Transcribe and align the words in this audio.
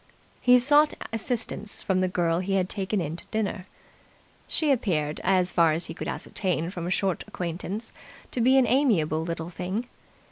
He 0.41 0.57
sought 0.57 0.95
assistance 1.13 1.79
from 1.79 2.01
the 2.01 2.07
girl 2.07 2.39
he 2.39 2.55
had 2.55 2.69
taken 2.69 2.99
in 2.99 3.15
to 3.17 3.25
dinner. 3.29 3.67
She 4.47 4.71
appeared, 4.71 5.21
as 5.23 5.53
far 5.53 5.73
as 5.73 5.85
he 5.85 5.93
could 5.93 6.07
ascertain 6.07 6.71
from 6.71 6.87
a 6.87 6.89
short 6.89 7.23
acquaintance, 7.27 7.93
to 8.31 8.41
be 8.41 8.57
an 8.57 8.65
amiable 8.65 9.21
little 9.21 9.49
thing. 9.51 9.85